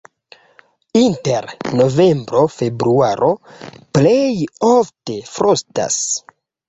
Inter 1.01 1.45
novembro-februaro 1.81 3.29
plej 3.99 4.41
ofte 4.73 5.19
frostas. 5.37 6.01